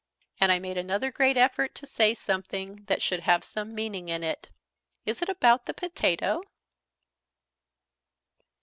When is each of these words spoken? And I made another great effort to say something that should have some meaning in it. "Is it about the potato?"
And 0.39 0.51
I 0.51 0.57
made 0.57 0.79
another 0.79 1.11
great 1.11 1.37
effort 1.37 1.75
to 1.75 1.85
say 1.85 2.15
something 2.15 2.85
that 2.85 3.03
should 3.03 3.19
have 3.19 3.43
some 3.43 3.75
meaning 3.75 4.09
in 4.09 4.23
it. 4.23 4.49
"Is 5.05 5.21
it 5.21 5.29
about 5.29 5.65
the 5.67 5.75
potato?" 5.75 6.41